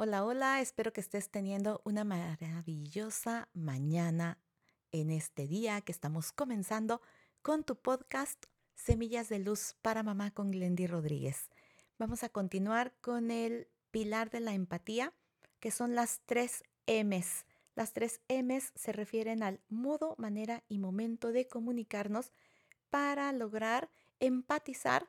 Hola, 0.00 0.24
hola, 0.24 0.60
espero 0.60 0.92
que 0.92 1.00
estés 1.00 1.28
teniendo 1.28 1.82
una 1.84 2.04
maravillosa 2.04 3.48
mañana 3.52 4.38
en 4.92 5.10
este 5.10 5.48
día 5.48 5.80
que 5.80 5.90
estamos 5.90 6.30
comenzando 6.30 7.02
con 7.42 7.64
tu 7.64 7.74
podcast 7.74 8.46
Semillas 8.76 9.28
de 9.28 9.40
Luz 9.40 9.74
para 9.82 10.04
Mamá 10.04 10.30
con 10.30 10.52
Glendy 10.52 10.86
Rodríguez. 10.86 11.50
Vamos 11.98 12.22
a 12.22 12.28
continuar 12.28 12.94
con 13.00 13.32
el 13.32 13.66
pilar 13.90 14.30
de 14.30 14.38
la 14.38 14.52
empatía, 14.52 15.12
que 15.58 15.72
son 15.72 15.96
las 15.96 16.20
tres 16.26 16.62
M's. 16.86 17.44
Las 17.74 17.92
tres 17.92 18.20
M's 18.28 18.70
se 18.76 18.92
refieren 18.92 19.42
al 19.42 19.60
modo, 19.68 20.14
manera 20.16 20.62
y 20.68 20.78
momento 20.78 21.32
de 21.32 21.48
comunicarnos 21.48 22.30
para 22.88 23.32
lograr 23.32 23.90
empatizar, 24.20 25.08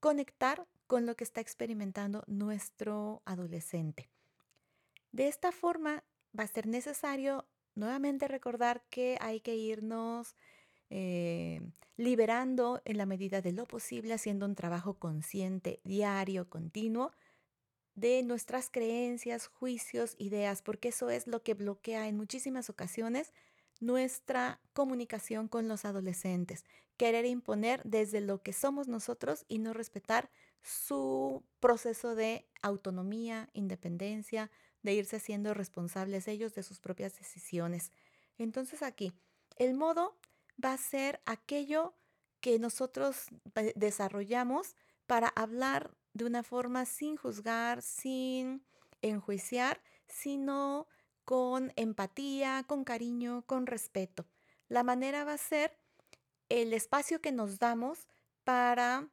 conectar 0.00 0.66
con 0.86 1.04
lo 1.04 1.16
que 1.16 1.24
está 1.24 1.42
experimentando 1.42 2.24
nuestro 2.26 3.20
adolescente. 3.26 4.08
De 5.12 5.28
esta 5.28 5.52
forma 5.52 6.04
va 6.38 6.44
a 6.44 6.48
ser 6.48 6.66
necesario 6.66 7.46
nuevamente 7.74 8.28
recordar 8.28 8.82
que 8.90 9.18
hay 9.20 9.40
que 9.40 9.56
irnos 9.56 10.34
eh, 10.90 11.60
liberando 11.96 12.82
en 12.84 12.98
la 12.98 13.06
medida 13.06 13.40
de 13.40 13.52
lo 13.52 13.66
posible, 13.66 14.14
haciendo 14.14 14.46
un 14.46 14.54
trabajo 14.54 14.94
consciente, 14.98 15.80
diario, 15.84 16.48
continuo, 16.48 17.12
de 17.94 18.22
nuestras 18.22 18.70
creencias, 18.70 19.46
juicios, 19.46 20.14
ideas, 20.18 20.62
porque 20.62 20.88
eso 20.88 21.10
es 21.10 21.26
lo 21.26 21.42
que 21.42 21.54
bloquea 21.54 22.08
en 22.08 22.16
muchísimas 22.16 22.70
ocasiones 22.70 23.32
nuestra 23.80 24.60
comunicación 24.72 25.48
con 25.48 25.68
los 25.68 25.84
adolescentes. 25.84 26.64
Querer 26.96 27.26
imponer 27.26 27.82
desde 27.84 28.20
lo 28.20 28.42
que 28.42 28.52
somos 28.52 28.88
nosotros 28.88 29.44
y 29.48 29.58
no 29.58 29.72
respetar 29.72 30.30
su 30.62 31.42
proceso 31.60 32.14
de 32.14 32.46
autonomía, 32.62 33.50
independencia, 33.52 34.50
de 34.82 34.94
irse 34.94 35.20
siendo 35.20 35.54
responsables 35.54 36.28
ellos 36.28 36.54
de 36.54 36.62
sus 36.62 36.80
propias 36.80 37.16
decisiones. 37.16 37.92
Entonces 38.38 38.82
aquí, 38.82 39.12
el 39.56 39.74
modo 39.74 40.16
va 40.62 40.72
a 40.72 40.78
ser 40.78 41.20
aquello 41.26 41.94
que 42.40 42.58
nosotros 42.58 43.26
eh, 43.54 43.72
desarrollamos 43.76 44.76
para 45.06 45.28
hablar 45.28 45.94
de 46.14 46.24
una 46.24 46.42
forma 46.42 46.84
sin 46.84 47.16
juzgar, 47.16 47.82
sin 47.82 48.64
enjuiciar, 49.00 49.80
sino 50.06 50.86
con 51.24 51.72
empatía, 51.76 52.64
con 52.66 52.84
cariño, 52.84 53.44
con 53.46 53.66
respeto. 53.66 54.26
La 54.68 54.82
manera 54.82 55.24
va 55.24 55.34
a 55.34 55.38
ser 55.38 55.76
el 56.48 56.72
espacio 56.72 57.20
que 57.20 57.32
nos 57.32 57.58
damos 57.58 58.08
para 58.44 59.08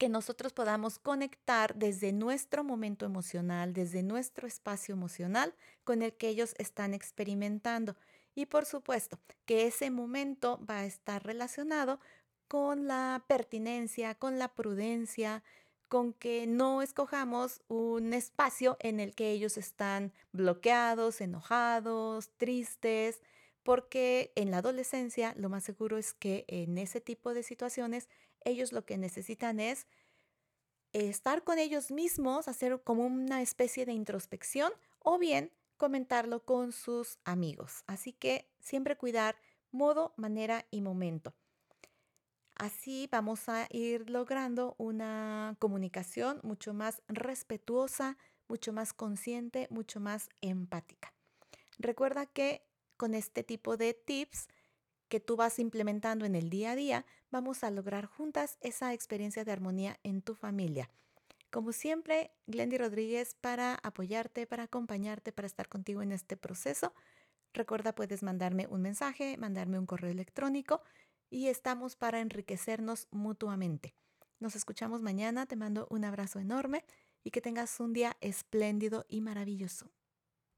que 0.00 0.08
nosotros 0.08 0.54
podamos 0.54 0.98
conectar 0.98 1.74
desde 1.74 2.10
nuestro 2.10 2.64
momento 2.64 3.04
emocional, 3.04 3.74
desde 3.74 4.02
nuestro 4.02 4.46
espacio 4.46 4.94
emocional 4.94 5.54
con 5.84 6.00
el 6.00 6.14
que 6.14 6.28
ellos 6.28 6.54
están 6.56 6.94
experimentando. 6.94 7.94
Y 8.34 8.46
por 8.46 8.64
supuesto 8.64 9.18
que 9.44 9.66
ese 9.66 9.90
momento 9.90 10.58
va 10.64 10.78
a 10.78 10.84
estar 10.86 11.22
relacionado 11.22 12.00
con 12.48 12.86
la 12.86 13.22
pertinencia, 13.26 14.14
con 14.14 14.38
la 14.38 14.48
prudencia, 14.48 15.42
con 15.88 16.14
que 16.14 16.46
no 16.46 16.80
escojamos 16.80 17.60
un 17.68 18.14
espacio 18.14 18.78
en 18.80 19.00
el 19.00 19.14
que 19.14 19.32
ellos 19.32 19.58
están 19.58 20.14
bloqueados, 20.32 21.20
enojados, 21.20 22.30
tristes, 22.38 23.20
porque 23.62 24.32
en 24.36 24.50
la 24.50 24.58
adolescencia 24.58 25.34
lo 25.36 25.48
más 25.48 25.64
seguro 25.64 25.98
es 25.98 26.14
que 26.14 26.44
en 26.48 26.78
ese 26.78 27.00
tipo 27.00 27.34
de 27.34 27.42
situaciones 27.42 28.08
ellos 28.44 28.72
lo 28.72 28.84
que 28.84 28.98
necesitan 28.98 29.60
es 29.60 29.86
estar 30.92 31.44
con 31.44 31.58
ellos 31.58 31.90
mismos, 31.90 32.48
hacer 32.48 32.80
como 32.82 33.06
una 33.06 33.42
especie 33.42 33.86
de 33.86 33.92
introspección 33.92 34.72
o 34.98 35.18
bien 35.18 35.52
comentarlo 35.76 36.44
con 36.44 36.72
sus 36.72 37.18
amigos. 37.24 37.84
Así 37.86 38.12
que 38.12 38.50
siempre 38.60 38.96
cuidar 38.96 39.36
modo, 39.70 40.12
manera 40.16 40.66
y 40.70 40.80
momento. 40.80 41.34
Así 42.56 43.08
vamos 43.10 43.48
a 43.48 43.66
ir 43.70 44.10
logrando 44.10 44.74
una 44.76 45.56
comunicación 45.58 46.40
mucho 46.42 46.74
más 46.74 47.02
respetuosa, 47.08 48.18
mucho 48.48 48.72
más 48.72 48.92
consciente, 48.92 49.66
mucho 49.70 50.00
más 50.00 50.28
empática. 50.42 51.14
Recuerda 51.78 52.26
que 52.26 52.66
con 53.00 53.14
este 53.14 53.42
tipo 53.42 53.78
de 53.78 53.94
tips 53.94 54.46
que 55.08 55.20
tú 55.20 55.34
vas 55.34 55.58
implementando 55.58 56.26
en 56.26 56.34
el 56.34 56.50
día 56.50 56.72
a 56.72 56.76
día, 56.76 57.06
vamos 57.30 57.64
a 57.64 57.70
lograr 57.70 58.04
juntas 58.04 58.58
esa 58.60 58.92
experiencia 58.92 59.42
de 59.42 59.52
armonía 59.52 59.98
en 60.02 60.20
tu 60.20 60.34
familia. 60.34 60.90
Como 61.50 61.72
siempre, 61.72 62.30
Glendy 62.46 62.76
Rodríguez 62.76 63.38
para 63.40 63.76
apoyarte, 63.76 64.46
para 64.46 64.64
acompañarte, 64.64 65.32
para 65.32 65.46
estar 65.46 65.66
contigo 65.66 66.02
en 66.02 66.12
este 66.12 66.36
proceso. 66.36 66.92
Recuerda, 67.54 67.94
puedes 67.94 68.22
mandarme 68.22 68.66
un 68.68 68.82
mensaje, 68.82 69.38
mandarme 69.38 69.78
un 69.78 69.86
correo 69.86 70.10
electrónico 70.10 70.82
y 71.30 71.46
estamos 71.46 71.96
para 71.96 72.20
enriquecernos 72.20 73.08
mutuamente. 73.10 73.94
Nos 74.40 74.56
escuchamos 74.56 75.00
mañana, 75.00 75.46
te 75.46 75.56
mando 75.56 75.86
un 75.88 76.04
abrazo 76.04 76.38
enorme 76.38 76.84
y 77.24 77.30
que 77.30 77.40
tengas 77.40 77.80
un 77.80 77.94
día 77.94 78.18
espléndido 78.20 79.06
y 79.08 79.22
maravilloso. 79.22 79.90